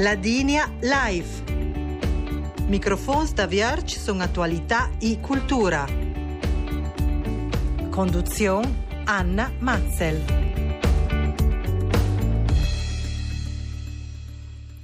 Ladinia 0.00 0.72
Live. 0.80 1.42
Microfons 2.68 3.32
da 3.32 3.48
Vierge 3.48 3.98
sono 3.98 4.22
attualità 4.22 4.90
e 5.00 5.18
cultura. 5.18 5.84
Conduzione 7.90 8.84
Anna 9.06 9.52
Matzel. 9.58 10.22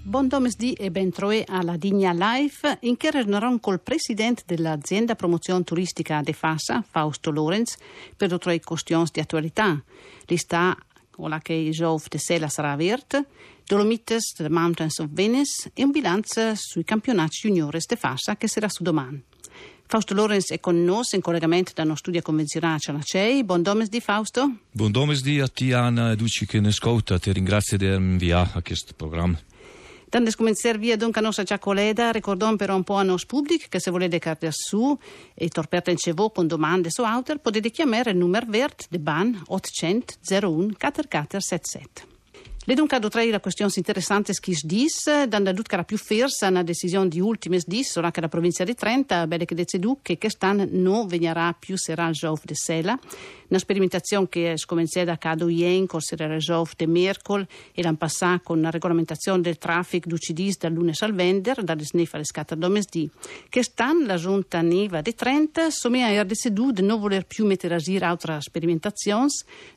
Buon 0.02 0.26
domesdì 0.26 0.72
e 0.72 0.90
ben 0.90 1.12
troe 1.12 1.44
alla 1.46 1.76
Digna 1.76 2.12
Life, 2.12 2.78
in 2.80 2.96
che 2.96 3.12
tornerò 3.12 3.56
col 3.60 3.80
presidente 3.80 4.42
dell'azienda 4.44 5.14
promozione 5.14 5.62
turistica 5.62 6.22
de 6.22 6.32
Fassa, 6.32 6.82
Fausto 6.82 7.30
Lorenz, 7.30 7.76
per 8.16 8.32
altre 8.32 8.58
questioni 8.58 9.06
di 9.12 9.20
attualità. 9.20 9.80
Li 10.26 10.36
sta, 10.36 10.76
ora 11.18 11.38
che 11.38 11.52
il 11.52 11.72
de 11.72 12.18
sera 12.18 12.48
sarà 12.48 12.72
aperto, 12.72 13.26
Dolomites 13.66 14.32
The 14.34 14.50
Mountains 14.50 14.98
of 14.98 15.08
Venice 15.10 15.70
e 15.72 15.84
un 15.84 15.90
bilancio 15.90 16.54
sui 16.54 16.84
campionati 16.84 17.38
juniores 17.48 17.86
de 17.86 17.96
Fassa 17.96 18.36
che 18.36 18.46
sarà 18.46 18.68
su 18.68 18.82
domani. 18.82 19.22
Fausto 19.86 20.12
Lorenz 20.12 20.50
è 20.50 20.60
con 20.60 20.82
noi 20.84 21.04
in 21.12 21.22
collegamento 21.22 21.72
da 21.74 21.82
uno 21.82 21.94
studio 21.94 22.20
convenzionale 22.20 22.74
a 22.74 22.78
Cianacei. 22.78 23.42
Buon 23.42 23.62
domesdì 23.62 24.00
Fausto. 24.00 24.50
Buon 24.70 24.90
domesdì 24.90 25.40
a 25.40 25.48
te 25.48 25.72
Anna 25.72 26.12
e 26.12 26.16
Duci 26.16 26.44
che 26.44 26.60
ne 26.60 26.68
ascolta. 26.68 27.18
Ti 27.18 27.32
ringrazio 27.32 27.78
di 27.78 27.86
inviare 27.86 28.50
a 28.54 28.62
questo 28.62 28.92
programma. 28.94 29.38
Dan 30.08 30.24
descomencer 30.24 30.78
via 30.78 30.96
dunque 30.96 31.20
a 31.20 31.24
nostra 31.24 31.42
già 31.42 31.58
collega, 31.58 32.12
ricordom 32.12 32.56
però 32.56 32.76
un 32.76 32.84
po' 32.84 32.96
a 32.96 33.02
nos 33.02 33.24
pubblic 33.24 33.68
che 33.68 33.80
se 33.80 33.90
volete 33.90 34.18
carta 34.18 34.48
su 34.50 34.96
e 35.34 35.48
torperte 35.48 35.90
in 35.90 35.96
cevo 35.96 36.30
con 36.30 36.46
domande 36.46 36.90
su 36.90 37.02
autor 37.02 37.38
potete 37.38 37.70
chiamare 37.70 38.10
il 38.10 38.18
numero 38.18 38.46
verde 38.48 38.84
de 38.90 38.98
ban 39.00 39.42
800 39.46 40.14
01 40.28 40.74
4477. 40.78 42.13
Le 42.66 42.74
dunque 42.74 42.96
adotrei 42.96 43.28
la 43.28 43.40
questione 43.40 43.70
interessante 43.76 44.32
che 44.32 44.56
dis, 44.62 45.26
dando 45.26 45.50
a 45.50 45.52
che 45.52 45.74
era 45.74 45.84
più 45.84 45.98
fersa 45.98 46.48
una 46.48 46.62
decisione 46.62 47.08
di 47.08 47.20
ultimes 47.20 47.66
dis, 47.66 47.94
ora 47.96 48.10
che 48.10 48.22
la 48.22 48.28
provincia 48.28 48.64
di 48.64 48.74
Trenta, 48.74 49.26
bene 49.26 49.44
che 49.44 49.54
decidu 49.54 49.98
che 50.00 50.16
quest'anno 50.16 50.66
non 50.70 51.06
venirà 51.06 51.54
più 51.58 51.76
serà 51.76 52.08
il 52.08 52.14
giove 52.14 52.40
de 52.42 52.54
sela, 52.54 52.98
una 53.48 53.58
sperimentazione 53.58 54.28
che 54.30 54.52
è 54.52 54.56
scominciata 54.56 55.12
a 55.12 55.18
cado 55.18 55.50
ien, 55.50 55.86
con 55.86 56.00
il 56.00 56.38
giove 56.38 56.70
de 56.74 56.86
mercol 56.86 57.46
e 57.74 57.82
l'anno 57.82 57.98
passato 57.98 58.40
con 58.44 58.58
una 58.60 58.70
regolamentazione 58.70 59.42
del 59.42 59.58
traffico 59.58 60.08
d'ucidis 60.08 60.56
dal 60.56 60.72
lunes 60.72 61.02
al 61.02 61.12
vender, 61.12 61.62
dalle 61.62 61.84
snefa 61.84 62.16
alle 62.16 62.24
scatter 62.24 62.56
domesdì. 62.56 63.10
Quest'anno 63.50 64.06
la 64.06 64.16
giunta 64.16 64.62
Niva 64.62 65.02
di 65.02 65.14
Trenta 65.14 65.68
somia 65.68 66.18
a 66.18 66.24
decidu 66.24 66.70
di 66.70 66.80
non 66.80 66.98
voler 66.98 67.26
più 67.26 67.44
mettere 67.44 67.74
a 67.74 67.78
giro 67.78 68.06
altre 68.06 68.40
sperimentazioni, 68.40 69.28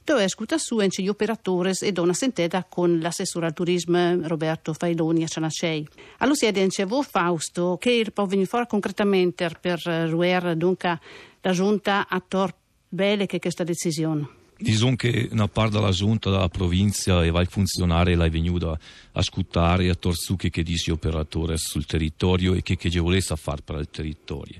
dove 0.05 0.29
scuta 0.29 0.57
su 0.57 0.79
gli 0.79 1.09
operatori 1.09 1.73
e 1.81 1.91
dona 1.91 2.13
senteda 2.13 2.63
con 2.63 2.76
l'assessore 2.85 3.47
al 3.47 3.53
turismo 3.53 4.27
Roberto 4.27 4.73
Failoni 4.73 5.23
a 5.23 5.27
Cianacei. 5.27 5.87
Allora 6.17 6.35
si 6.35 6.51
dicevo 6.51 7.01
Fausto 7.01 7.77
che 7.79 8.05
può 8.13 8.25
venire 8.25 8.47
fuori 8.47 8.67
concretamente 8.67 9.49
per 9.59 9.81
ruer 9.81 10.55
dunque 10.55 10.99
la 11.41 11.51
giunta 11.51 12.07
a 12.07 12.21
tor 12.25 12.53
bene 12.87 13.25
che 13.25 13.39
questa 13.39 13.63
decisione. 13.63 14.35
Diciamo 14.59 14.95
che 14.95 15.29
una 15.31 15.47
parte 15.47 15.77
della 15.77 15.91
giunta 15.91 16.31
della 16.31 16.49
provincia 16.49 17.23
e 17.23 17.29
vai 17.29 17.45
funzionare 17.45 18.15
l'hai 18.15 18.31
venuta 18.31 18.71
a 18.71 18.79
ascoltare 19.11 19.85
e 19.85 19.89
a 19.89 19.95
torsuche 19.95 20.49
che 20.49 20.63
dice 20.63 20.91
operatore 20.91 21.57
sul 21.57 21.85
territorio 21.85 22.55
e 22.55 22.63
che, 22.63 22.75
che 22.75 22.89
volesse 22.99 23.35
fare 23.35 23.61
per 23.63 23.77
il 23.77 23.89
territorio. 23.91 24.59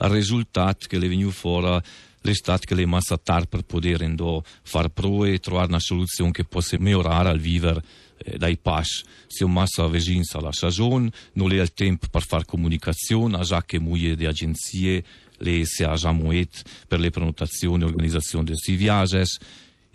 Il 0.00 0.08
risultato 0.08 0.86
che 0.88 0.98
le 0.98 1.08
venuto 1.08 1.32
fuori 1.32 1.78
l'estate 2.24 2.66
che 2.66 2.74
le 2.74 2.86
massa 2.86 3.18
tardi 3.18 3.48
per 3.48 3.62
poter 3.62 4.04
fare 4.62 4.90
prove 4.90 5.34
e 5.34 5.38
trovare 5.38 5.68
una 5.68 5.80
soluzione 5.80 6.32
che 6.32 6.44
possa 6.44 6.76
migliorare 6.78 7.30
il 7.30 7.40
vivere 7.40 7.82
eh, 8.18 8.38
dai 8.38 8.56
pas. 8.56 9.02
Se 9.26 9.44
un 9.44 9.52
massa 9.52 9.86
vicino 9.88 10.22
alla 10.32 10.52
stagione, 10.52 11.10
non 11.34 11.52
è 11.52 11.60
il 11.60 11.72
tempo 11.72 12.06
per 12.10 12.24
fare 12.24 12.44
comunicazione, 12.44 13.40
già 13.42 13.62
che 13.62 13.78
moglie 13.78 14.16
di 14.16 14.26
agenzie 14.26 15.04
le 15.38 15.64
si 15.64 15.82
ha 15.82 15.94
già 15.94 16.12
muet 16.12 16.62
per 16.88 17.00
le 17.00 17.10
prenotazioni 17.10 17.82
e 17.82 17.86
organizzazione 17.86 18.44
dei 18.44 18.76
viaggi 18.76 19.22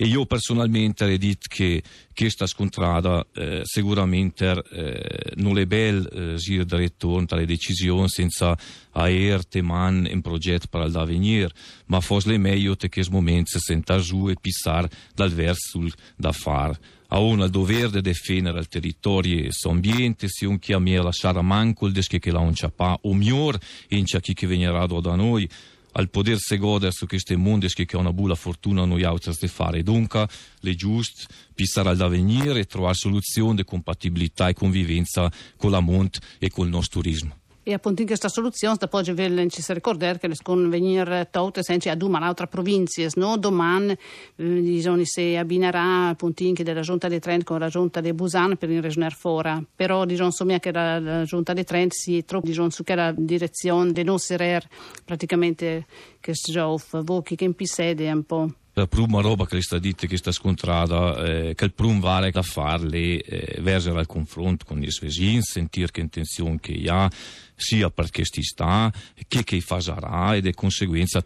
e 0.02 0.06
io 0.06 0.26
personalmente 0.26 1.04
ho 1.04 1.18
detto 1.18 1.48
che 1.50 1.84
questa 2.16 2.48
scontrada 2.48 3.26
eh, 3.34 3.64
sicuramente 3.66 4.64
eh, 4.72 5.34
non 5.36 5.60
è 5.60 5.66
bella 5.66 6.08
eh, 6.08 6.36
giro 6.36 6.64
di 6.64 6.76
ritorno 6.78 7.28
alle 7.32 7.46
decisioni 7.46 8.08
senza 8.08 8.58
avere 8.92 9.44
man 9.62 10.08
un 10.10 10.22
progetto 10.22 10.68
per 10.70 10.90
l'avvenire, 10.90 11.50
ma 11.88 12.00
forse 12.00 12.34
è 12.34 12.38
meglio 12.38 12.78
che 12.78 12.88
questo 12.88 13.12
momento 13.12 13.50
si 13.50 13.60
senta 13.60 13.98
giù 13.98 14.30
e 14.30 14.36
pensare 14.40 14.90
dal 15.14 15.32
verso 15.32 15.86
da 16.16 16.31
fare 16.31 16.80
ha 17.12 17.20
uno 17.20 17.44
il 17.44 17.50
dovere 17.50 17.90
di 17.90 18.02
difendere 18.02 18.60
il 18.60 18.68
territorio 18.68 19.40
e 19.40 19.50
l'ambiente, 19.64 20.28
se 20.30 20.46
un 20.46 20.60
chi 20.60 20.74
ha 20.74 20.80
mi 20.80 20.96
lasciare 20.96 21.42
manco 21.42 21.88
il 21.88 21.92
desche 21.92 22.20
che 22.20 22.31
la 22.31 22.40
un 22.40 22.54
ciapà, 22.54 23.00
o 23.02 23.14
miglior, 23.14 23.58
in 23.90 24.06
chi 24.06 24.34
che 24.34 24.48
venirà 24.48 24.86
da 24.86 25.16
noi, 25.16 25.50
al 25.94 26.09
potersi 26.09 26.57
godere 26.57 26.91
su 26.91 27.05
queste 27.05 27.35
mondi 27.35 27.67
che 27.67 27.88
ha 27.95 28.00
una 28.00 28.13
buona 28.13 28.35
fortuna 28.35 28.85
noi 28.85 29.03
altri 29.03 29.33
di 29.39 29.47
fare. 29.47 29.83
Dunque, 29.83 30.27
è 30.61 30.69
giusto 30.72 31.25
pensare 31.53 31.89
all'avvenire 31.89 32.59
e 32.59 32.66
trovare 32.66 32.95
soluzioni 32.95 33.55
di 33.55 33.63
compatibilità 33.63 34.47
e 34.47 34.53
convivenza 34.53 35.31
con 35.57 35.72
la 35.72 35.79
monte 35.79 36.19
e 36.38 36.50
con 36.50 36.66
il 36.66 36.72
nostro 36.72 37.01
turismo. 37.01 37.38
E 37.62 37.74
appunto 37.74 38.02
in 38.02 38.08
questa 38.08 38.30
soluzione 38.30 38.78
poi 38.90 39.03
ci 39.03 39.62
si 39.62 39.74
ricordare 39.74 40.18
che 40.18 40.28
le 40.28 40.36
scono 40.36 40.68
venire 40.70 41.28
tutte 41.30 41.62
senza 41.62 41.92
ad 41.92 42.02
una 42.02 42.20
altra 42.20 42.47
provincia, 42.47 43.06
no? 43.16 43.38
Domani 43.38 43.92
eh, 43.92 43.97
diciamo, 44.62 45.03
si 45.03 45.36
abbinerà 45.36 46.08
appunto 46.08 46.44
anche 46.46 46.64
della 46.64 46.81
giunta 46.81 47.08
di 47.08 47.19
Trent 47.19 47.44
con 47.44 47.59
la 47.59 47.68
giunta 47.68 48.02
di 48.02 48.14
Busan 48.14 48.58
per 48.58 48.69
il 48.69 48.81
regione 48.81 49.09
fora. 49.09 49.62
Però 49.75 50.06
diciamo 50.06 50.30
insomma 50.30 50.58
che 50.59 50.72
la, 50.72 51.00
la 51.00 51.24
giunta 51.25 51.53
di 51.53 51.64
Trent 51.64 51.94
si 51.94 52.24
trova 52.25 52.46
diciamo, 52.46 52.69
su 52.69 52.84
che 52.84 52.96
la 52.96 53.14
direzione 53.16 53.92
di 53.92 54.03
non 54.03 54.16
essere 54.16 54.62
praticamente 55.06 55.86
che 56.19 56.34
giove, 56.34 56.81
voi 57.03 57.22
che 57.24 57.44
in 57.44 57.53
sede 57.66 58.08
è 58.08 58.12
un 58.12 58.24
po' 58.24 58.50
la 58.79 58.88
prima 58.88 59.22
roba 59.22 59.45
che 59.45 59.62
sta 59.62 59.79
dite 59.79 60.07
che 60.07 60.17
sta 60.17 60.31
scontrata 60.31 61.23
eh, 61.25 61.56
che 61.56 61.66
il 61.66 61.73
prum 61.73 62.00
vale 62.00 62.31
da 62.31 62.41
farle 62.41 63.22
eh, 63.22 63.62
verso 63.62 63.95
al 63.95 64.06
confronto 64.06 64.66
con 64.66 64.81
i 64.81 64.88
vicini 65.00 65.41
sentire 65.41 65.91
che 65.91 66.01
intenzione 66.01 66.59
che 66.59 66.84
ha 66.88 67.09
sia 67.56 67.89
perché 67.89 68.23
sti 68.23 68.44
sta 68.44 68.91
che 69.28 69.44
che 69.44 69.62
fa 69.62 69.79
sarà 69.79 70.35
e 70.35 70.41
di 70.41 70.53
conseguenza 70.53 71.23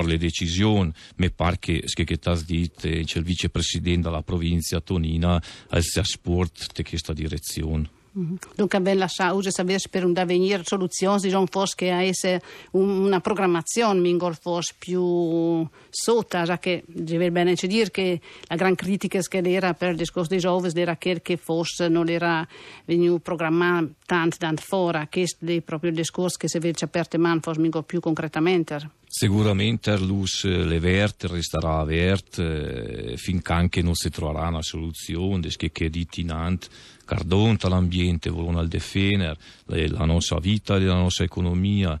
le 0.00 0.16
decisioni 0.16 0.90
mi 1.16 1.30
pare 1.30 1.58
che 1.58 1.82
che 1.84 2.16
ti 2.16 2.28
has 2.28 2.46
detto 2.46 2.88
c'è 2.88 3.18
il 3.18 3.24
vicepresidente 3.24 4.08
della 4.08 4.22
provincia 4.22 4.80
Tonina 4.80 5.42
al 5.68 5.82
sport 5.82 6.72
di 6.72 6.82
questa 6.82 7.12
direzione. 7.12 8.00
Dunque 8.14 8.80
ben 8.80 8.98
lasciare 8.98 9.34
usa 9.34 9.50
sapere 9.50 9.78
per 9.90 10.04
un 10.04 10.14
avvenire 10.16 10.62
soluzioni, 10.64 11.18
diciamo 11.22 11.46
forse 11.50 11.74
che 11.76 11.90
essere 11.90 12.42
una 12.72 13.20
programmazione 13.20 14.00
mingol 14.00 14.36
forse 14.36 14.74
più 14.78 15.66
sotto, 15.88 16.42
già 16.42 16.58
che 16.58 16.82
deve 16.86 17.30
bene 17.30 17.54
dire 17.54 17.90
che 17.90 18.20
la 18.48 18.56
gran 18.56 18.74
critica 18.74 19.18
che 19.20 19.40
era 19.42 19.72
per 19.72 19.90
il 19.90 19.96
discorso 19.96 20.28
dei 20.28 20.40
giovani 20.40 20.72
era 20.74 20.96
che 20.96 21.36
forse 21.38 21.88
non 21.88 22.10
era 22.10 22.46
venuto 22.84 23.20
programmato 23.20 23.92
tanto 24.04 24.36
tanto 24.36 24.60
fuori, 24.60 25.08
questo 25.10 25.46
è 25.46 25.60
proprio 25.62 25.90
il 25.90 25.96
discorso 25.96 26.36
che 26.36 26.48
se 26.48 26.58
vede 26.58 26.84
aperte 26.84 27.16
man 27.16 27.40
forse 27.40 27.60
mingol 27.60 27.84
più 27.84 28.00
concretamente. 28.00 28.90
Sicuramente 29.06 29.98
l'US 29.98 30.44
l'evert 30.44 31.24
resterà 31.24 31.80
aperto 31.80 32.42
eh, 32.42 33.14
finché 33.18 33.82
non 33.82 33.94
si 33.94 34.08
troverà 34.08 34.48
una 34.48 34.62
soluzione, 34.62 35.48
che 35.48 35.70
è 35.70 35.88
ditinante, 35.90 36.68
cardonta 37.04 37.68
l'ambiente, 37.68 38.30
vogliono 38.30 38.60
al 38.60 38.68
defendere 38.68 39.36
la 39.66 40.04
nostra 40.04 40.38
vita 40.38 40.76
e 40.76 40.80
la 40.80 40.94
nostra 40.94 41.24
economia. 41.24 41.98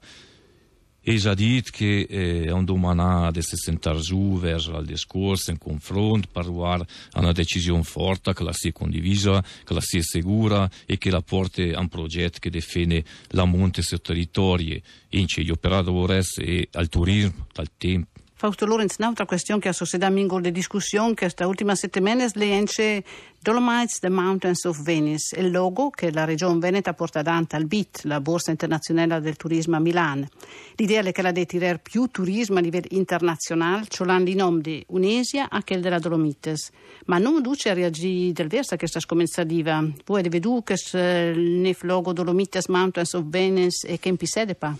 E 1.04 1.16
già 1.16 1.34
detto 1.34 1.70
che 1.72 2.06
eh, 2.08 2.52
un 2.52 2.64
domani 2.64 3.32
di 3.32 3.42
si 3.42 3.56
sentire 3.56 3.98
giù 3.98 4.38
verso 4.38 4.78
il 4.78 4.86
discorso, 4.86 5.50
in 5.50 5.58
confronto, 5.58 6.28
per 6.30 6.44
arrivare 6.44 6.86
a 7.12 7.18
una 7.18 7.32
decisione 7.32 7.82
forte 7.82 8.32
che 8.32 8.44
la 8.44 8.52
sia 8.52 8.70
condivisa, 8.70 9.42
che 9.64 9.74
la 9.74 9.80
sia 9.80 10.00
sicura 10.00 10.70
e 10.86 10.98
che 10.98 11.10
la 11.10 11.20
porti 11.20 11.70
a 11.70 11.80
un 11.80 11.88
progetto 11.88 12.38
che 12.38 12.50
difende 12.50 13.04
la 13.30 13.44
monte 13.44 13.82
sul 13.82 14.00
territorio, 14.00 14.80
in 15.10 15.26
gli 15.26 15.50
operatori 15.50 16.20
e 16.36 16.68
al 16.70 16.88
turismo, 16.88 17.46
al 17.54 17.70
tempo. 17.76 18.11
Fausto 18.42 18.66
Lorenz, 18.66 18.96
un'altra 18.98 19.24
questione 19.24 19.60
che 19.60 19.68
ha 19.68 19.72
suscitato 19.72 20.12
mingo 20.12 20.40
di 20.40 20.50
discussione 20.50 21.14
che 21.14 21.28
sta 21.28 21.46
ultima 21.46 21.76
settimana 21.76 22.24
è 22.24 22.28
l'ENCE 22.34 23.04
Dolomites 23.40 24.00
The 24.00 24.08
Mountains 24.08 24.64
of 24.64 24.82
Venice, 24.82 25.38
il 25.38 25.52
logo 25.52 25.90
che 25.90 26.10
la 26.10 26.24
regione 26.24 26.58
Veneta 26.58 26.92
porta 26.92 27.20
avanti 27.20 27.54
al 27.54 27.66
BIT, 27.66 28.00
la 28.02 28.20
Borsa 28.20 28.50
Internazionale 28.50 29.20
del 29.20 29.36
Turismo 29.36 29.76
a 29.76 29.78
Milano. 29.78 30.26
L'idea 30.74 31.02
è 31.02 31.12
quella 31.12 31.30
di 31.30 31.46
tirare 31.46 31.78
più 31.78 32.08
turismo 32.08 32.58
a 32.58 32.62
livello 32.62 32.88
internazionale, 32.90 33.84
ciolando 33.86 34.28
il 34.28 34.34
nome 34.34 34.60
di 34.60 34.84
Unesia 34.88 35.48
a 35.48 35.62
quello 35.62 35.82
della 35.82 36.00
Dolomites. 36.00 36.70
Ma 37.06 37.18
non 37.18 37.42
duce 37.42 37.70
a 37.70 37.74
reagire 37.74 38.32
del 38.32 38.48
verso 38.48 38.74
a 38.74 38.76
questa 38.76 38.98
scomenzativa. 38.98 39.88
Voi 40.04 40.20
veduto 40.28 40.74
che 40.74 40.74
il 40.96 41.76
logo 41.82 42.12
Dolomites 42.12 42.66
Mountains 42.66 43.12
of 43.12 43.22
Venice 43.24 43.86
e 43.86 44.00
che 44.00 44.08
in? 44.08 44.76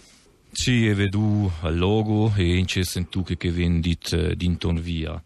Sì, 0.55 0.87
e 0.87 0.93
vedo 0.93 1.51
il 1.65 1.79
logo 1.79 2.31
e 2.37 2.59
in 2.59 2.67
c'è 2.67 2.85
sentito 2.85 3.35
che 3.39 3.51
viene 3.51 3.81
dit 3.81 4.13
eh, 4.13 4.37
d'inton 4.37 4.79
via. 4.81 5.21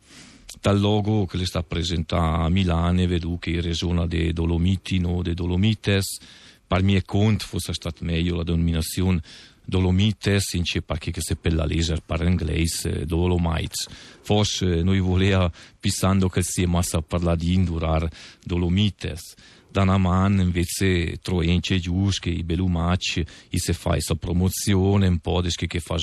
dal 0.61 0.79
logo 0.79 1.27
che 1.27 1.37
le 1.37 1.47
sta 1.47 1.65
presentando 1.65 2.45
a 2.45 2.49
Milano 2.49 3.05
vedo 3.09 3.37
che 3.37 3.59
è 3.59 3.73
zona 3.75 4.07
dei 4.07 4.33
Dolomiti, 4.33 4.99
no, 4.99 5.23
dei 5.23 5.35
Dolomites, 5.35 6.19
per 6.65 6.85
mio 6.85 7.03
conto 7.05 7.45
fosse 7.45 7.73
stata 7.73 8.05
meglio 8.05 8.37
la 8.37 8.45
denominazione 8.45 9.21
Dolomites 9.65 10.53
in 10.53 10.63
c'è 10.63 10.81
perché 10.81 11.11
che 11.11 11.21
se 11.21 11.35
per 11.35 11.55
la 11.55 11.67
laser 11.67 12.01
per 12.01 12.23
inglese 12.23 13.05
Dolomites. 13.05 13.89
Forse 14.23 14.83
noi 14.83 15.01
voleva 15.01 15.51
pensando 15.79 16.29
che 16.29 16.43
sia 16.45 16.69
massa 16.69 17.03
parlare 17.03 17.39
di 17.39 17.53
indurar 17.53 18.09
Dolomites 18.45 19.35
da 19.77 19.83
una 19.83 19.99
man 19.99 20.41
invece 20.41 21.19
troence 21.19 21.79
gius 21.79 22.19
che 22.19 22.31
i 22.31 22.43
belumaci 22.43 23.23
i 23.51 23.59
se 23.59 23.75
fa 23.75 23.91
questa 23.91 24.15
promozione 24.15 25.07
un 25.07 25.19
po' 25.19 25.43
che 25.43 25.81
fa 25.81 25.97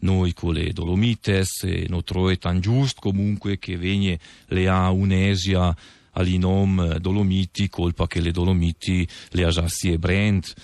noi 0.00 0.32
con 0.32 0.52
le 0.52 0.72
Dolomites 0.72 1.64
e 1.64 1.86
no 1.88 2.04
troe 2.04 2.36
tan 2.36 2.60
giusto 2.60 3.00
comunque 3.00 3.58
che 3.58 3.76
viene 3.76 4.20
le 4.46 4.68
a 4.68 4.90
Unesia 4.90 5.76
all'inom 6.12 6.98
Dolomiti 6.98 7.68
colpa 7.68 8.06
che 8.06 8.20
le 8.20 8.30
Dolomiti 8.30 9.06
le 9.30 9.44
ha 9.44 9.48
già 9.48 9.66
si 9.66 9.90
e 9.90 9.98
Brent 9.98 10.54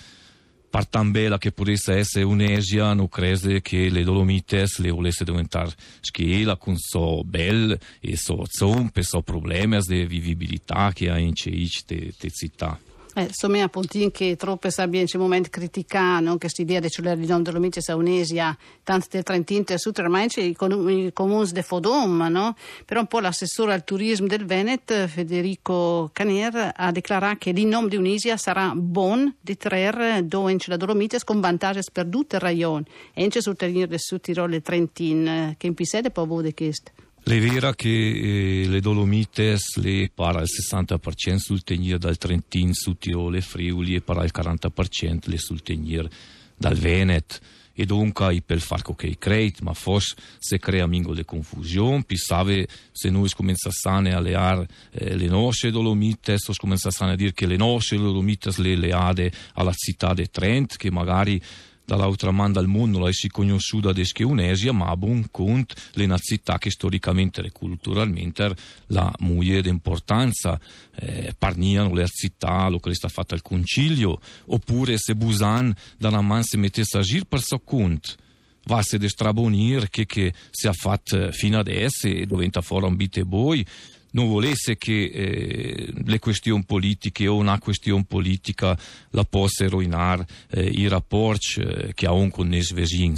par 0.69 0.85
tan 0.85 1.11
bella 1.11 1.37
che 1.37 1.51
potesse 1.51 1.93
essere 1.93 2.25
un'Asia, 2.25 2.93
non 2.93 3.09
crede 3.09 3.61
che 3.61 3.89
le 3.89 4.03
Dolomites 4.03 4.79
le 4.79 4.91
volesse 4.91 5.23
diventare 5.23 5.71
schiela 6.01 6.57
con 6.57 6.77
so 6.77 7.23
belle 7.23 7.79
e 7.99 8.17
so 8.17 8.43
zompe, 8.47 9.03
so 9.03 9.21
problemi 9.21 9.77
di 9.79 10.05
vivibilità 10.05 10.91
che 10.93 11.09
ha 11.09 11.17
in 11.17 11.33
queste 11.33 12.13
città. 12.31 12.79
Eh, 13.17 13.23
insomma, 13.23 13.63
appunto, 13.63 13.97
che 14.11 14.35
troppe 14.35 14.69
sabbia 14.69 15.01
in 15.01 15.07
momento 15.15 15.49
criticano 15.49 16.37
che 16.37 16.49
si 16.49 16.61
idea 16.61 16.79
di 16.79 16.87
cellulare 16.87 17.19
di 17.19 17.25
non 17.25 17.41
dolomice 17.41 17.81
saunesia, 17.81 18.55
tanto 18.83 19.07
del 19.09 19.23
Trentino 19.23 19.63
e 19.69 19.79
Sud, 19.79 19.97
ormai 19.97 20.27
c'è 20.27 20.41
i, 20.41 20.55
comuni 20.55 21.51
de 21.51 21.63
Fodom, 21.63 22.27
no? 22.29 22.55
Però 22.85 22.99
un 22.99 23.07
po' 23.07 23.19
l'assessore 23.19 23.73
al 23.73 23.83
turismo 23.83 24.27
del 24.27 24.45
Veneto, 24.45 25.07
Federico 25.07 26.11
Caner, 26.13 26.73
ha 26.75 26.91
dichiarato 26.91 27.37
che 27.39 27.49
il 27.49 27.65
nome 27.65 27.87
di 27.87 27.95
Unisia 27.95 28.37
sarà 28.37 28.73
buon 28.75 29.33
di 29.41 29.57
trarre 29.57 30.27
dove 30.27 30.55
la 30.67 30.77
Dolomites 30.77 31.23
con 31.23 31.39
vantaggi 31.39 31.79
per 31.91 32.05
tutto 32.05 32.35
il 32.35 32.41
rayon, 32.41 32.85
e 33.15 33.23
anche 33.23 33.41
sul 33.41 33.55
territorio 33.55 33.87
del 33.87 33.99
Sud 33.99 34.21
Tirolo 34.21 34.53
e 34.53 34.61
Trentino, 34.61 35.55
che 35.57 35.65
in 35.65 35.73
pisede 35.73 36.11
può 36.11 36.21
avere 36.21 36.53
questo. 36.53 36.91
È 37.27 37.41
vero 37.41 37.73
che 37.73 37.89
eh, 37.89 38.67
le 38.69 38.79
Dolomites 38.79 39.75
le 39.79 40.09
para 40.15 40.39
il 40.39 40.47
60% 40.47 41.35
sul 41.35 41.61
tenir 41.61 41.97
dal 41.97 42.17
Trentin 42.17 42.73
su 42.73 42.97
Tirolo 42.97 43.35
e 43.35 43.41
Friuli 43.41 43.95
e 43.95 44.01
para 44.01 44.23
il 44.23 44.31
40% 44.33 45.23
le 45.25 45.37
sul 45.37 45.61
tenir 45.61 46.07
dal 46.55 46.77
Venet. 46.77 47.41
E 47.73 47.85
dunque 47.85 48.41
per 48.45 48.61
far 48.61 48.81
che 48.95 49.17
creit, 49.19 49.59
ma 49.59 49.73
forse 49.73 50.15
se 50.39 50.57
crea 50.57 50.87
mingo 50.87 51.13
di 51.13 51.25
confusione, 51.25 52.05
pensave 52.05 52.65
se 52.93 53.09
noi 53.09 53.29
cominciassimo 53.29 54.15
a 54.15 54.19
leare 54.21 54.65
eh, 54.91 55.17
le 55.17 55.27
nostre 55.27 55.69
Dolomites, 55.69 56.47
o 56.47 56.53
cominciassimo 56.55 57.09
a 57.09 57.15
dire 57.15 57.33
che 57.33 57.45
le 57.45 57.57
nostre 57.57 57.97
Dolomites 57.97 58.55
le 58.55 58.77
leade 58.77 59.33
alla 59.55 59.73
città 59.73 60.13
di 60.13 60.29
Trent, 60.29 60.77
che 60.77 60.89
magari 60.89 61.41
dall'altra 61.87 62.31
manda 62.31 62.59
al 62.59 62.67
mondo 62.67 62.99
la 62.99 63.13
si 63.13 63.29
conosciuta 63.29 63.93
desche 63.93 64.25
Unesia, 64.25 64.73
ma 64.73 64.87
a 64.87 64.97
buon 64.97 65.27
conto 65.31 65.73
le 65.93 66.13
città 66.19 66.57
che 66.57 66.69
storicamente 66.69 67.41
e 67.41 67.53
culturalmente 67.53 68.53
la 68.87 69.09
muie 69.19 69.61
d'importanza. 69.61 70.59
Eh, 70.99 71.33
parniano 71.37 71.93
le 71.93 72.05
città, 72.07 72.67
lo 72.67 72.79
che 72.79 72.93
sta 72.93 73.07
fatto 73.07 73.35
al 73.35 73.41
concilio, 73.41 74.19
oppure 74.47 74.97
se 74.97 75.15
Busan 75.15 75.73
da 75.97 76.09
una 76.09 76.19
man 76.19 76.43
si 76.43 76.57
mettesse 76.57 76.97
a 76.97 76.99
agire 76.99 77.23
per 77.23 77.41
suo 77.41 77.59
conto 77.59 78.15
va 78.65 78.79
a 78.79 78.97
destrabonire 78.97 79.87
che, 79.89 80.05
che 80.05 80.33
si 80.51 80.67
è 80.67 80.73
fatto 80.73 81.31
fino 81.31 81.57
adesso 81.57 82.07
e 82.07 82.25
diventa 82.25 82.59
fuori 82.59 82.85
un 82.85 82.97
bite 82.97 83.23
boi 83.23 83.65
non 84.17 84.27
volesse 84.27 84.77
che 84.77 85.03
eh, 85.03 85.93
le 86.03 86.17
questioni 86.17 86.63
politiche 86.65 87.27
o 87.27 87.35
una 87.35 87.59
questione 87.59 88.03
politica 88.03 88.75
la 89.11 89.23
possa 89.23 89.69
rovinare 89.69 90.25
eh, 90.49 90.65
i 90.65 90.87
rapporti 90.87 91.61
eh, 91.61 91.93
che 91.93 92.07
ha 92.07 92.29
con 92.31 92.51
i 92.51 92.61
vicini. 92.73 93.15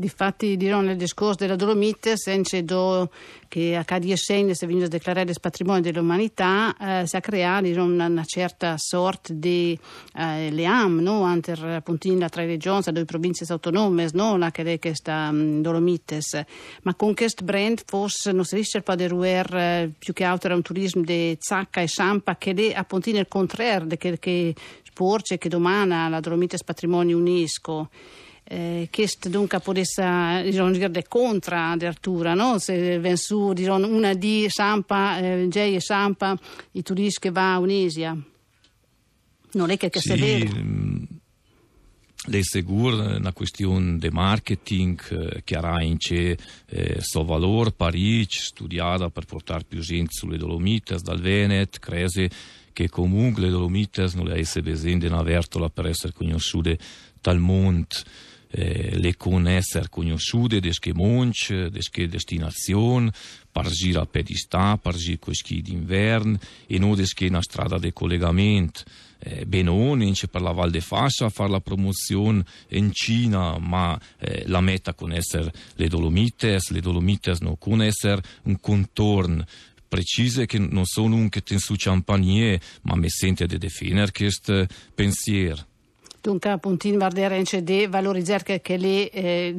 Difatti 0.00 0.56
dirò 0.56 0.80
nel 0.80 0.96
discorso 0.96 1.36
della 1.40 1.56
Dolomite, 1.56 2.16
senza 2.16 2.58
do 2.62 3.10
che 3.48 3.76
a 3.76 3.84
cada 3.84 4.16
segni 4.16 4.54
se 4.54 4.66
viene 4.66 4.88
declarato 4.88 5.30
patrimonio 5.38 5.82
dell'umanità, 5.82 6.74
eh, 6.80 7.06
si 7.06 7.16
ha 7.16 7.20
creato 7.20 7.66
una, 7.82 8.06
una, 8.06 8.24
certa 8.24 8.76
sorta 8.78 9.34
di 9.34 9.78
eh, 10.16 10.50
leam, 10.52 11.00
no? 11.00 11.38
Tra 11.40 11.54
le 11.66 12.46
regioni, 12.46 12.82
le 12.92 13.04
province 13.04 13.44
autonome, 13.52 14.08
no? 14.14 14.38
La 14.38 14.50
che 14.50 14.62
è 14.62 14.78
questa 14.78 15.28
um, 15.30 15.60
Dolomites. 15.60 16.44
Ma 16.84 16.94
con 16.94 17.12
questo 17.12 17.44
brand 17.44 17.82
forse 17.84 18.32
non 18.32 18.46
si 18.46 18.54
riesce 18.54 18.82
a 18.82 18.94
deruer 18.94 19.54
eh, 19.54 19.92
più 19.98 20.14
che 20.14 20.24
altro 20.24 20.54
un 20.54 20.62
turismo 20.62 21.02
di 21.02 21.36
zacca 21.38 21.82
e 21.82 21.88
sampa 21.88 22.36
che 22.36 22.54
è 22.54 22.72
appunto 22.72 23.10
il 23.10 23.28
contrario, 23.28 23.98
che, 23.98 24.18
che 24.18 24.54
sporge, 24.82 25.36
che 25.36 25.50
domana 25.50 26.08
la 26.08 26.20
Dolomites 26.20 26.64
patrimonio 26.64 27.18
UNESCO 27.18 27.90
eh, 28.52 28.88
questo 28.90 29.28
dunque 29.28 29.60
potesse 29.60 30.42
diciamo, 30.44 30.72
dire 30.72 31.06
contra 31.06 31.70
addirittura 31.70 32.34
no? 32.34 32.58
se 32.58 32.98
ven 32.98 33.16
su 33.16 33.52
diciamo, 33.52 33.86
una 33.86 34.12
di 34.14 34.46
Sampa 34.48 35.18
eh, 35.20 35.46
J 35.48 35.56
e 35.56 35.80
Sampa 35.80 36.36
i 36.72 36.82
turisti 36.82 37.20
che 37.20 37.30
va 37.30 37.54
a 37.54 37.58
Unisia. 37.60 38.16
Non 39.52 39.70
è 39.70 39.76
che, 39.76 39.88
che 39.88 40.00
sì, 40.00 40.14
vero. 40.18 40.50
mm, 40.56 41.02
le 42.26 42.42
sicuro 42.42 43.16
una 43.18 43.32
questione 43.32 43.98
di 43.98 44.08
marketing 44.10 45.00
eh, 45.10 45.42
chiaramente 45.44 46.36
eh, 46.66 46.96
so 46.98 47.22
valore 47.24 47.70
Parigi 47.70 48.40
studiata 48.40 49.10
per 49.10 49.26
portare 49.26 49.62
più 49.62 49.78
gente 49.78 50.10
sulle 50.12 50.36
Dolomites 50.36 51.02
dal 51.02 51.20
Veneto 51.20 51.78
crese 51.78 52.28
che 52.72 52.88
comunque 52.88 53.42
le 53.42 53.50
Dolomites 53.50 54.14
non 54.14 54.26
le 54.26 54.32
ha 54.32 54.38
essere 54.38 54.62
presenti 54.62 55.06
in 55.06 55.12
Avertola 55.12 55.68
per 55.68 55.86
essere 55.86 56.12
conosciute 56.12 56.78
dal 57.20 57.38
mondo 57.38 57.86
eh, 58.50 58.98
le 58.98 59.16
con 59.16 59.46
essere 59.46 59.88
conosciute 59.88 60.60
desche 60.60 60.92
monci, 60.92 61.70
desche 61.70 62.08
destinazione, 62.08 63.12
pargire 63.50 64.00
a 64.00 64.06
pedistà, 64.06 64.76
pargire 64.76 65.18
con 65.18 65.34
schi 65.34 65.60
d'inverno 65.62 66.38
e 66.66 66.78
non 66.78 66.94
desche 66.94 67.26
una 67.26 67.42
strada 67.42 67.78
di 67.78 67.92
collegamento. 67.92 68.82
Eh, 69.22 69.44
Benoni 69.44 70.14
per 70.30 70.40
la 70.40 70.52
Val 70.52 70.70
de 70.70 70.80
Fascia 70.80 71.26
a 71.26 71.28
fare 71.28 71.50
la 71.50 71.60
promozione 71.60 72.42
in 72.68 72.90
Cina, 72.92 73.58
ma 73.58 74.00
eh, 74.18 74.44
la 74.46 74.62
meta 74.62 74.94
con 74.94 75.12
essere 75.12 75.52
le 75.74 75.88
Dolomites, 75.88 76.70
le 76.70 76.80
Dolomites 76.80 77.40
non 77.40 77.58
con 77.58 77.82
essere 77.82 78.22
un 78.44 78.58
contorno 78.60 79.44
precise 79.86 80.46
che 80.46 80.58
non 80.58 80.86
sono 80.86 81.16
un 81.16 81.28
che 81.28 81.42
tensu 81.42 81.74
champagne, 81.76 82.60
ma 82.82 82.94
mi 82.94 83.10
sente 83.10 83.46
di 83.46 83.58
definire 83.58 84.12
questo 84.12 84.66
pensiero. 84.94 85.69
Dunque, 86.22 86.50
appunto, 86.50 86.86
in 86.86 86.98
Vardera 86.98 87.34
di 87.62 87.86
valorizzare 87.86 88.42
che, 88.42 88.60
che 88.60 88.76
lì 88.76 89.06
eh, 89.06 89.54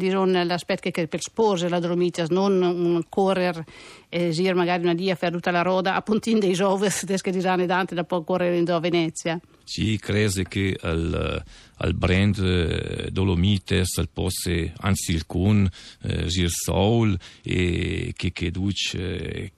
l'aspetto 0.45 0.91
che 0.91 1.07
per 1.07 1.19
spose 1.19 1.67
la 1.67 1.79
Dolomitas, 1.79 2.29
non 2.29 2.61
un 2.61 3.01
correre 3.09 3.65
eh, 4.09 4.53
magari 4.53 4.83
una 4.83 4.93
dia 4.93 5.15
per 5.15 5.31
tutta 5.31 5.49
la 5.49 5.63
roda, 5.63 5.95
appunto, 5.95 6.29
dei 6.37 6.53
giovani 6.53 6.91
che 7.21 7.31
diranno 7.31 7.65
dante 7.65 7.95
da 7.95 8.03
poi 8.03 8.23
correre 8.23 8.57
in 8.57 8.65
Venezia. 8.79 9.39
Sì, 9.63 9.97
credo 9.97 10.43
che 10.47 10.77
al, 10.81 11.43
al 11.77 11.93
brand 11.95 12.37
eh, 12.37 13.09
Dolomites, 13.11 13.97
al 13.97 14.09
posse, 14.13 14.73
anzi 14.81 15.13
il 15.13 15.25
con, 15.25 15.67
eh, 16.03 16.25
Gir 16.25 16.49
Soul, 16.49 17.17
e 17.43 18.13
che, 18.15 18.31
che 18.31 18.51
duce... 18.51 18.99
Eh, 18.99 19.51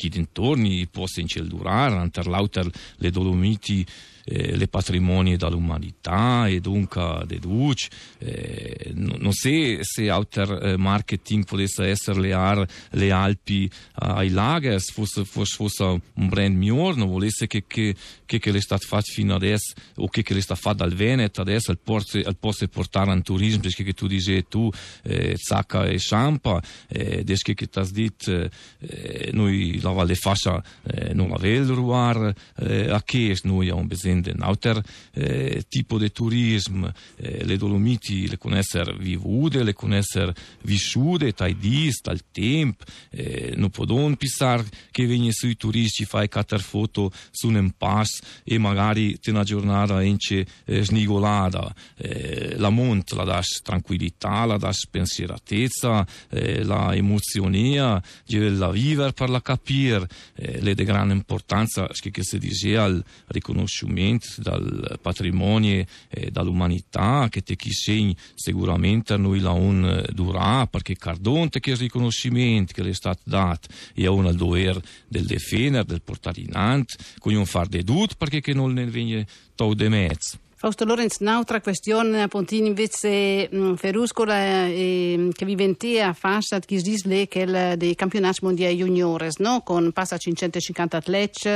chi 0.00 0.08
dintorni 0.08 0.86
possa 0.86 1.20
incellurare, 1.20 2.08
per 2.08 2.26
l'auter 2.26 2.66
le 2.96 3.10
Dolomiti 3.10 3.86
eh, 4.24 4.56
le 4.56 4.68
patrimonio 4.68 5.36
dell'umanità 5.36 6.46
e 6.46 6.60
dunque 6.60 7.22
deduce 7.26 7.88
eh, 8.18 8.92
non 8.94 9.32
so 9.32 9.48
se 9.80 10.08
alter 10.08 10.58
eh, 10.62 10.76
marketing 10.76 11.44
potesse 11.44 11.86
essere 11.86 12.20
le, 12.20 12.68
le 12.90 13.10
Alpi 13.10 13.70
ai 13.94 14.28
lagers 14.30 14.92
fosse, 14.92 15.24
fosse, 15.24 15.54
fosse 15.54 15.82
un 15.84 16.28
brand 16.28 16.54
migliore 16.54 16.96
non 16.96 17.08
volesse 17.08 17.46
che, 17.46 17.64
che, 17.66 17.94
che, 18.24 18.38
che 18.38 18.52
le 18.52 18.60
state 18.60 18.86
fatto 18.86 19.10
fino 19.10 19.34
adesso 19.34 19.72
o 19.96 20.08
che, 20.08 20.22
che 20.22 20.34
le 20.34 20.42
sta 20.42 20.54
fatto 20.54 20.78
dal 20.78 20.94
Veneto 20.94 21.40
adesso 21.40 21.70
al 21.70 21.78
posso, 21.78 22.18
al 22.18 22.36
posso 22.36 22.66
portare 22.68 23.10
un 23.10 23.22
turismo 23.22 23.62
perché 23.62 23.82
che 23.82 23.94
tu 23.94 24.06
dici 24.06 24.44
tu 24.48 24.70
eh, 25.02 25.34
Zacca 25.36 25.86
e 25.86 25.96
Champa 25.98 26.62
eh, 26.88 27.24
desche 27.24 27.54
che 27.54 27.68
ti 27.68 27.78
hai 27.78 27.90
detto 27.90 28.48
eh, 28.80 29.30
noi 29.32 29.80
la 29.80 29.89
Valle 29.92 30.14
Fascia 30.14 30.62
eh, 30.84 31.14
non 31.14 31.30
la 31.30 31.36
vedo 31.36 31.74
ruare 31.74 32.34
eh, 32.58 32.90
a 32.90 33.02
che 33.02 33.36
noi 33.42 33.68
abbiamo 33.68 33.86
bisogno 33.86 34.08
prende 34.10 34.32
un 34.36 34.42
altro 34.42 34.82
eh, 35.12 35.64
tipo 35.68 35.98
di 35.98 36.10
turismo, 36.12 36.92
eh, 37.16 37.44
le 37.44 37.56
Dolomiti 37.56 38.28
le 38.28 38.38
conoscere 38.38 38.96
vivute, 38.96 39.62
le 39.62 39.72
conoscere 39.72 40.34
vissute, 40.62 41.32
dai 41.36 41.56
dis, 41.56 42.02
dal 42.02 42.20
tempo, 42.30 42.84
eh, 43.10 43.54
non 43.56 43.70
possono 43.70 44.14
pensare 44.16 44.64
che 44.90 45.06
vengono 45.06 45.32
sui 45.32 45.56
turisti, 45.56 46.04
fai 46.04 46.28
quattro 46.28 46.58
foto 46.58 47.10
su 47.30 47.48
un 47.48 47.70
pass 47.76 48.20
e 48.44 48.58
magari 48.58 49.18
te 49.18 49.30
una 49.30 49.44
giornata 49.44 50.02
ence 50.02 50.46
eh, 50.64 50.82
snigolata, 50.82 51.74
eh, 51.96 52.56
la 52.56 52.70
monta 52.70 53.16
la 53.16 53.24
das 53.24 53.60
tranquillità, 53.62 54.44
la 54.44 54.56
das 54.56 54.86
pensieratezza, 54.88 56.06
eh, 56.30 56.64
la 56.64 56.94
emozione, 56.94 57.58
la 57.70 58.70
vivere 58.70 59.12
per 59.12 59.30
la 59.30 59.40
capire, 59.40 59.79
eh, 59.88 60.60
le 60.60 60.74
di 60.74 60.84
grande 60.84 61.14
importanza 61.14 61.88
che 61.88 62.22
si 62.22 62.38
diceva 62.38 62.84
al 62.84 63.04
riconoscimento 63.26 64.26
dal 64.38 64.98
patrimonio 65.00 65.84
e 66.08 66.30
dall'umanità 66.30 67.28
che 67.30 67.42
te 67.42 67.56
chi 67.56 67.72
segni 67.72 68.16
sicuramente 68.34 69.16
noi 69.16 69.40
la 69.40 69.52
un 69.52 70.04
durà 70.12 70.66
perché 70.66 70.96
cardonte 70.96 71.60
che 71.60 71.70
il 71.70 71.76
riconoscimento 71.76 72.72
che 72.74 72.82
le 72.82 72.90
è 72.90 72.94
stato 72.94 73.20
dato 73.24 73.68
è 73.94 74.06
un 74.06 74.34
dovere 74.34 74.82
del 75.08 75.26
difendere, 75.26 75.84
del 75.84 76.02
portare 76.02 76.40
in 76.40 76.54
ant, 76.54 76.96
con 77.18 77.34
un 77.34 77.46
far 77.46 77.68
de 77.68 77.82
dut 77.82 78.16
perché 78.16 78.40
che 78.40 78.54
non 78.54 78.72
ne 78.72 78.86
viene 78.86 79.26
tau 79.54 79.74
de 79.74 79.88
mezzo. 79.88 80.38
Fausto 80.62 80.84
Lorenz, 80.84 81.20
un'altra 81.20 81.62
questione 81.62 82.20
appunto 82.20 82.54
invece 82.54 83.48
mh, 83.50 83.76
Feruscola 83.76 84.66
eh, 84.66 85.30
che 85.32 85.46
viventia 85.46 86.12
fascia 86.12 86.58
che 86.58 86.76
si 86.76 86.82
dice 86.82 87.28
che 87.28 87.38
il 87.38 87.74
dei 87.78 87.94
campionati 87.94 88.40
mondiali 88.42 88.76
juniores, 88.76 89.38
no? 89.38 89.62
con 89.62 89.90
passa 89.92 90.18
550 90.18 90.98
atleti, 90.98 91.48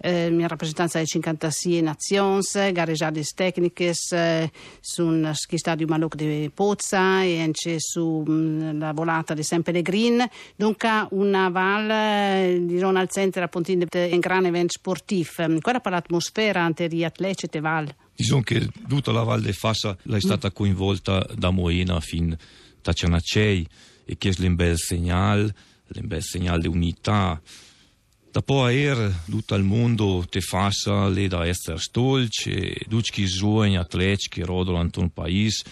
eh, 0.00 0.26
in 0.26 0.46
rappresentanza 0.46 0.98
di 0.98 1.06
56 1.06 1.80
nazioni, 1.80 2.42
gareggiate 2.72 3.22
tecniche 3.34 3.94
eh, 4.10 4.50
sul 4.80 5.30
ski 5.32 5.56
stadio 5.56 5.86
Maluc 5.86 6.14
di 6.14 6.50
Pozza 6.52 7.22
e 7.22 7.40
anche 7.40 7.76
sulla 7.78 8.92
volata 8.92 9.32
di 9.32 9.44
San 9.44 9.62
Pellegrin, 9.62 10.28
dunque 10.56 11.06
una 11.12 11.48
val 11.48 12.66
di 12.66 12.82
al 12.82 13.08
centro 13.08 13.44
appunto 13.44 13.70
in 13.70 13.86
grande 14.20 14.48
evento 14.48 14.74
sportivo. 14.76 15.58
Qual 15.58 15.80
è 15.80 15.88
l'atmosfera 15.88 16.60
ante 16.60 16.86
gli 16.88 17.02
atleti 17.02 17.46
e 17.50 17.60
val? 17.60 17.94
Diciamo 18.14 18.42
che 18.42 18.68
tutta 18.88 19.10
la 19.10 19.22
Val 19.22 19.42
de 19.42 19.52
Fassa 19.52 19.96
è 20.08 20.20
stata 20.20 20.50
coinvolta 20.50 21.26
da 21.34 21.50
Moena 21.50 21.98
fin 22.00 22.36
da 22.80 22.92
Cianacei 22.92 23.66
e 24.04 24.16
che 24.18 24.30
è 24.30 24.34
un 24.38 24.54
bel 24.54 24.78
segnale, 24.78 25.54
un 25.94 26.06
bel 26.06 26.22
segnale 26.22 26.60
di 26.60 26.68
unità. 26.68 27.40
Dopo 28.30 28.64
aver 28.64 29.22
tutto 29.28 29.54
il 29.54 29.62
mondo 29.62 30.24
te 30.28 30.40
Fassa 30.40 31.08
le 31.08 31.28
da 31.28 31.46
essere 31.46 31.78
stolci 31.78 32.50
e 32.50 32.86
tutti 32.88 33.22
i 33.22 33.26
giovani 33.26 33.76
atleti 33.76 34.28
che 34.28 34.44
rodano 34.44 34.80
in 34.80 34.90
un 34.94 35.10
paese 35.10 35.64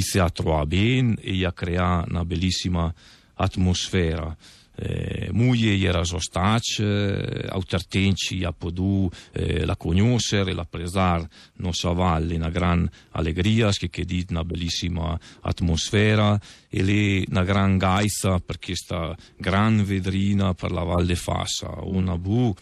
si 0.00 0.18
a 0.18 0.30
trovare 0.30 0.66
bene 0.66 1.14
e 1.20 1.44
a 1.44 1.52
creare 1.52 2.06
una 2.08 2.24
bellissima 2.24 2.92
atmosfera 3.34 4.36
eh, 4.76 5.28
moglie 5.32 5.78
era 5.78 6.04
sostace, 6.04 6.82
eh, 6.82 7.46
autartenci 7.48 8.44
a 8.44 8.52
podu 8.52 9.08
eh, 9.32 9.64
la 9.64 9.76
conoscere 9.76 10.52
la 10.52 10.64
presar 10.64 11.26
nostra 11.56 11.92
valle, 11.92 12.36
una 12.36 12.50
gran 12.50 12.88
allegria, 13.10 13.70
che 13.70 13.90
che 13.90 14.04
dit 14.04 14.30
una 14.30 14.44
bellissima 14.44 15.18
atmosfera. 15.40 16.40
E 16.68 16.82
le 16.82 17.24
una 17.28 17.44
gran 17.44 17.76
gaisa 17.76 18.38
per 18.38 18.58
questa 18.58 19.14
gran 19.36 19.84
vedrina 19.84 20.54
per 20.54 20.70
la 20.72 20.82
Val 20.82 21.04
de 21.04 21.16
Fassa, 21.16 21.80
una 21.82 22.16
bu 22.16 22.54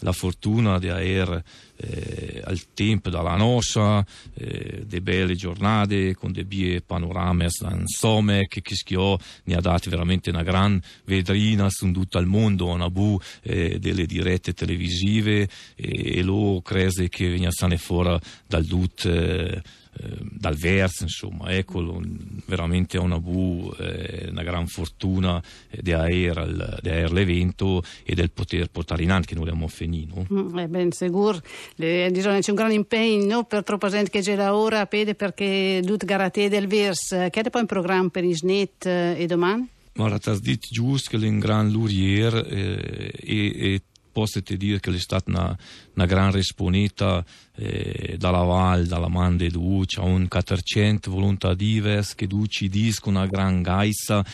la 0.00 0.12
fortuna 0.12 0.78
di 0.78 0.88
avere 0.88 1.42
eh, 1.76 2.42
al 2.44 2.72
tempo 2.74 3.08
dalla 3.08 3.36
nostra 3.36 4.04
eh, 4.34 4.84
delle 4.86 5.00
belle 5.00 5.34
giornate 5.34 6.14
con 6.14 6.32
dei 6.32 6.44
bie 6.44 6.82
panorame 6.82 7.48
insomma 7.70 8.40
che 8.46 8.60
Chischio 8.60 9.18
ne 9.44 9.54
ha 9.54 9.60
dati 9.60 9.88
veramente 9.88 10.30
una 10.30 10.42
gran 10.42 10.80
vedrina 11.04 11.68
su 11.70 11.90
tutto 11.92 12.18
il 12.18 12.26
mondo 12.26 12.66
una 12.66 12.90
bu 12.90 13.18
eh, 13.42 13.78
delle 13.78 14.06
dirette 14.06 14.52
televisive 14.52 15.48
e, 15.74 16.18
e 16.18 16.22
lo 16.22 16.60
crese 16.62 17.08
che 17.08 17.28
veniva 17.28 17.50
fuori 17.76 18.18
dal 18.46 18.64
dut 18.64 19.62
eh, 20.00 20.06
Ehm, 20.06 20.28
dal 20.32 20.54
verso, 20.54 21.02
insomma, 21.02 21.50
ecco, 21.50 22.00
veramente 22.46 22.98
una 22.98 23.18
bu, 23.18 23.72
eh, 23.78 24.28
una 24.30 24.42
gran 24.42 24.66
fortuna 24.66 25.42
di 25.70 25.92
avere 25.92 27.08
l'evento 27.10 27.82
e 28.04 28.14
del 28.14 28.30
poter 28.30 28.68
portare 28.68 29.02
in 29.02 29.10
avanti 29.10 29.28
che 29.28 29.34
noi 29.34 29.44
abbiamo 29.44 29.66
finito. 29.68 30.26
Mm, 30.32 30.58
eh, 30.58 30.68
ben 30.68 30.92
sicuro, 30.92 31.40
c'è 31.76 32.10
un 32.10 32.54
gran 32.54 32.72
impegno 32.72 33.44
per 33.44 33.64
troppa 33.64 33.88
gente 33.88 34.10
che 34.10 34.20
c'è 34.20 34.50
ora, 34.50 34.86
pede 34.86 35.14
perché 35.14 35.82
tut 35.84 36.04
garate 36.04 36.48
del 36.48 36.66
vers, 36.66 37.08
che 37.30 37.40
è 37.40 37.50
poi 37.50 37.62
un 37.62 37.66
programma 37.66 38.08
per 38.08 38.24
i 38.24 38.34
SNET 38.34 38.86
eh, 38.86 39.16
e 39.18 39.26
domani? 39.26 39.68
Ma 39.94 40.08
la 40.08 40.20
dit 40.38 40.66
giusto 40.70 41.16
che 41.16 41.24
è 41.24 41.28
un 41.28 41.38
gran 41.38 41.70
lurier 41.70 42.34
eh, 42.34 43.10
e, 43.18 43.72
e 43.74 43.82
posso 44.16 44.40
dire 44.40 44.80
che 44.80 44.90
è 44.90 44.98
stata 44.98 45.28
una, 45.28 45.58
una 45.92 46.06
gran 46.06 46.32
responita 46.32 47.22
eh, 47.54 48.16
dalla 48.18 48.44
Val, 48.44 48.86
dalla 48.86 49.08
Mande 49.08 49.50
Duce, 49.50 50.00
un 50.00 50.26
400 50.26 51.10
volontà 51.10 51.52
diverse 51.52 52.14
che 52.14 52.26
Duci 52.26 52.70
disco 52.70 53.10
una 53.10 53.26
gran 53.26 53.60
gaisa 53.60 54.24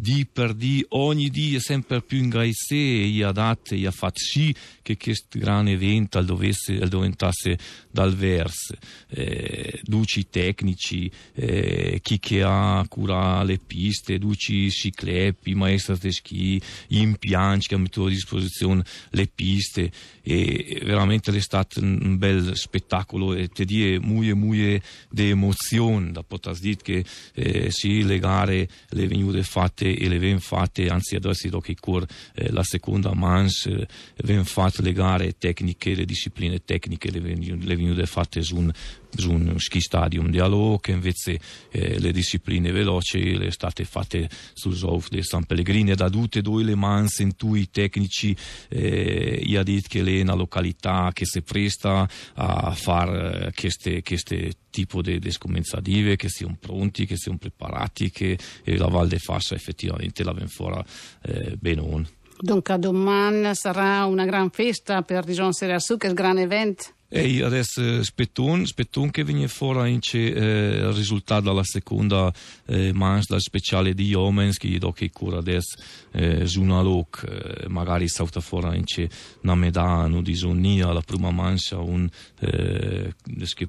di 0.00 0.28
per 0.32 0.54
di, 0.54 0.84
ogni 0.90 1.28
dia 1.28 1.58
sempre 1.58 2.02
più 2.02 2.18
in 2.18 2.28
gaise 2.28 2.76
e 2.76 3.24
ha 3.24 3.32
dato 3.32 3.74
e 3.74 3.84
ha 3.84 3.90
fatto 3.90 4.20
sì 4.20 4.54
che 4.80 4.96
questo 4.96 5.40
grande 5.40 5.72
evento 5.72 6.22
dovesse, 6.22 6.78
diventasse 6.88 7.58
dal 7.90 8.14
verso. 8.14 8.76
Eh, 9.08 9.80
duci 9.82 10.28
tecnici, 10.30 11.10
eh, 11.34 11.98
chi 12.00 12.20
che 12.20 12.42
ha 12.44 12.84
cura 12.88 13.42
le 13.42 13.58
piste, 13.58 14.18
duci 14.18 14.70
ciclepi, 14.70 15.56
maestri 15.56 15.98
di 15.98 16.12
schi, 16.12 16.62
gli 16.86 17.00
impianti 17.00 17.66
che 17.66 17.76
messo 17.76 18.04
a 18.04 18.08
disposizione 18.08 18.84
le 19.10 19.26
piste 19.26 19.90
e 20.22 20.80
veramente 20.84 21.34
è 21.34 21.40
stato 21.40 21.80
un 21.80 22.18
bel 22.18 22.56
spettacolo 22.56 23.34
e 23.34 23.48
ti 23.48 23.64
die 23.64 23.98
muie 23.98 24.34
muie 24.34 24.80
di 25.10 25.30
emozione 25.30 26.12
da 26.12 26.22
poter 26.22 26.56
dire 26.58 26.76
che 26.82 27.04
eh, 27.34 27.70
sì, 27.70 28.04
le 28.04 28.18
gare 28.18 28.68
le 28.90 29.06
venute 29.08 29.42
fatte 29.42 29.87
e 29.94 30.08
le 30.08 30.18
ven 30.18 30.40
fatte, 30.40 30.88
anzi 30.88 31.16
adesso 31.16 31.48
do 31.48 31.60
che 31.60 31.74
cur 31.78 32.04
eh, 32.34 32.50
la 32.50 32.62
seconda 32.62 33.14
manche 33.14 33.86
eh, 34.16 34.44
fatte 34.44 34.82
le 34.82 34.92
gare 34.92 35.36
tecniche, 35.38 35.94
le 35.94 36.04
discipline 36.04 36.64
tecniche 36.64 37.10
le, 37.10 37.20
ven, 37.20 37.60
le 37.62 37.76
venute 37.76 38.06
fatte 38.06 38.42
su 38.42 38.56
un, 38.56 38.72
su 39.16 39.32
un 39.32 39.58
ski 39.58 39.80
stadium 39.80 40.28
di 40.28 40.38
Alo 40.38 40.78
che 40.80 40.92
invece 40.92 41.40
eh, 41.70 41.98
le 41.98 42.12
discipline 42.12 42.70
veloci 42.70 43.36
le 43.36 43.50
state 43.50 43.84
fatte 43.84 44.28
sul 44.52 44.76
Zouf 44.76 45.08
di 45.08 45.22
San 45.22 45.44
Pellegrino 45.44 45.94
da 45.94 46.10
tutte 46.10 46.40
e 46.40 46.42
due 46.42 46.64
le 46.64 46.74
mans 46.74 47.18
in 47.20 47.36
tui 47.36 47.70
tecnici 47.70 48.36
eh, 48.68 49.40
io 49.44 49.60
ha 49.60 49.64
che 49.64 50.02
è 50.02 50.20
una 50.22 50.34
località 50.34 51.10
che 51.12 51.24
si 51.24 51.42
presta 51.42 52.08
a 52.34 52.72
fare 52.72 53.52
queste, 53.54 54.02
queste 54.02 54.52
tipo 54.70 55.02
di 55.02 55.30
scommensative 55.30 56.16
che 56.16 56.28
siano 56.28 56.56
pronti, 56.58 57.06
che 57.06 57.16
siano 57.16 57.38
preparati, 57.38 58.10
che 58.10 58.38
la 58.64 58.86
Val 58.86 59.08
de 59.08 59.18
Fassa 59.18 59.54
effettivamente 59.54 60.22
la 60.24 60.32
ven 60.32 60.48
fuori 60.48 60.82
eh, 61.22 61.56
benone. 61.58 62.08
Dunque 62.40 62.78
domani 62.78 63.54
sarà 63.54 64.04
una 64.04 64.24
gran 64.24 64.50
festa 64.50 65.02
per 65.02 65.24
Dijon 65.24 65.52
Seria 65.52 65.80
Su, 65.80 65.96
che 65.96 66.06
è 66.06 66.10
il 66.10 66.14
gran 66.14 66.38
evento. 66.38 66.96
E 67.10 67.42
adesso 67.42 68.04
spettun, 68.04 68.66
spettun 68.66 69.10
che 69.10 69.24
viene 69.24 69.48
fuori 69.48 69.92
anche 69.92 70.30
eh, 70.30 70.76
il 70.76 70.92
risultato 70.92 71.48
della 71.48 71.64
seconda 71.64 72.30
eh, 72.66 72.92
manche 72.92 73.40
speciale 73.40 73.94
di 73.94 74.08
Jomens 74.08 74.58
che 74.58 74.76
do 74.78 74.92
che 74.92 75.10
cura 75.10 75.38
adesso 75.38 75.78
eh, 76.12 76.46
una 76.56 76.82
loc 76.82 77.24
eh, 77.26 77.66
magari 77.68 78.08
salta 78.08 78.40
fuori 78.40 78.76
anche 78.76 79.08
una 79.40 79.54
medaglia 79.54 80.20
di 80.20 80.34
Sonia 80.34 80.92
la 80.92 81.00
prima 81.00 81.30
mancia 81.30 81.78
un 81.78 82.06
eh, 82.40 83.14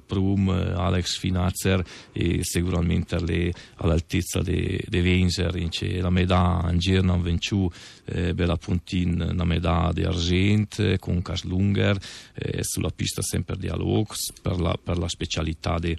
prum 0.06 0.50
eh, 0.50 0.74
Alex 0.76 1.16
Finazzer 1.16 1.82
e 2.12 2.40
sicuramente 2.42 3.18
le, 3.24 3.54
all'altezza 3.76 4.42
di 4.42 4.84
vincere 4.86 5.98
la 6.02 6.10
medaglia 6.10 7.00
ha 7.10 7.16
vinto 7.16 7.72
eh, 8.04 8.34
bella 8.34 8.56
puntina 8.56 9.30
una 9.30 9.44
medaglia 9.44 9.92
di 9.94 10.04
argento 10.04 10.94
con 10.98 11.22
Kaslunger 11.22 11.98
eh, 12.34 12.62
sulla 12.62 12.90
pista 12.90 13.22
sempre 13.30 13.56
di 13.56 13.68
Alox 13.68 14.32
per 14.42 14.58
la, 14.60 14.76
per 14.82 14.98
la 14.98 15.08
specialità 15.08 15.78
de, 15.78 15.96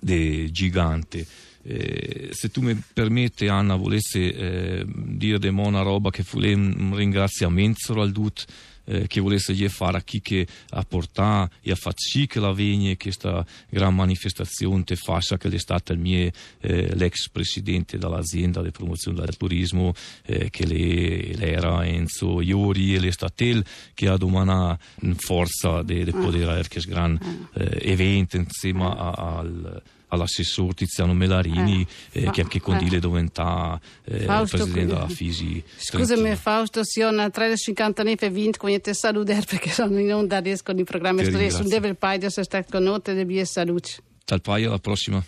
de 0.00 0.50
gigante. 0.50 1.26
Eh, 1.62 2.28
se 2.32 2.50
tu 2.50 2.60
mi 2.60 2.74
permetti, 2.92 3.48
Anna, 3.48 3.74
volessi 3.74 4.28
eh, 4.30 4.84
dire 4.86 5.38
una 5.48 5.82
roba 5.82 6.10
che 6.10 6.22
fu 6.22 6.38
un 6.38 6.94
ringraziamento 6.94 8.00
al 8.00 8.12
DUT 8.12 8.44
eh, 8.84 9.06
che 9.06 9.20
volesse 9.20 9.68
fare 9.68 9.98
a 9.98 10.02
chi 10.02 10.20
che 10.20 10.46
ha 10.70 10.84
portato 10.84 11.54
e 11.62 11.70
ha 11.70 11.74
fatto 11.74 12.00
sì 12.00 12.26
che 12.26 12.40
la 12.40 12.52
vegne 12.52 12.96
questa 12.96 13.44
gran 13.68 13.94
manifestazione 13.94 14.84
te 14.84 14.96
fascia 14.96 15.36
che 15.36 15.48
è 15.48 15.58
stato 15.58 15.92
il 15.92 15.98
mio 15.98 16.30
eh, 16.60 16.94
l'ex 16.94 17.28
presidente 17.30 17.98
dell'azienda 17.98 18.62
di 18.62 18.70
promozione 18.70 19.20
del 19.20 19.36
turismo 19.36 19.94
eh, 20.26 20.50
che 20.50 20.66
le, 20.66 21.34
le 21.34 21.52
era 21.52 21.84
Enzo 21.86 22.40
Iori 22.40 22.94
e 22.94 23.00
le 23.00 23.12
Statel 23.12 23.64
che 23.94 24.08
ha 24.08 24.16
domani 24.16 24.76
forza 25.16 25.82
di 25.82 26.04
poter 26.10 26.48
avere 26.48 26.68
questo 26.68 26.90
gran 26.90 27.18
ah. 27.20 27.60
eh, 27.60 27.90
evento 27.90 28.36
insieme 28.36 28.84
al 28.84 29.82
all'assessore 30.14 30.74
Tiziano 30.74 31.14
Melarini 31.14 31.86
eh, 32.12 32.24
eh, 32.24 32.30
che 32.30 32.40
anche 32.42 32.60
condile 32.60 32.96
eh. 32.96 33.00
diventa 33.00 33.80
eh, 34.04 34.16
il 34.24 34.46
presidente 34.48 34.86
della 34.86 35.08
Fisi 35.08 35.62
scusami 35.76 36.34
Fausto 36.36 36.84
se 36.84 37.04
ho 37.04 37.10
una 37.10 37.30
350 37.30 38.02
anni 38.02 38.16
per 38.16 38.30
vinto 38.30 38.58
quindi 38.58 38.80
ti 38.80 38.94
saluto 38.94 39.32
perché 39.46 39.70
sono 39.70 39.98
in 39.98 40.12
onda 40.12 40.38
adesso 40.38 40.62
con 40.64 40.78
i 40.78 40.84
programmi 40.84 41.22
non 41.28 41.68
deve 41.68 41.88
il 41.88 41.96
paio 41.96 42.30
se 42.30 42.42
sta 42.42 42.64
con 42.64 42.82
noi 42.82 43.00
devi 43.02 43.44
salute 43.44 43.90
tal 44.24 44.40
paio 44.40 44.68
alla 44.68 44.78
prossima 44.78 45.22